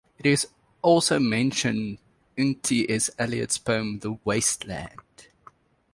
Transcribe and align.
It 0.17 0.25
is 0.25 0.47
also 0.81 1.19
mentioned 1.19 1.99
in 2.35 2.55
T. 2.55 2.89
S. 2.91 3.11
Eliot's 3.19 3.59
poem 3.59 3.99
"The 3.99 4.13
Waste 4.25 4.65
Land". 4.65 5.27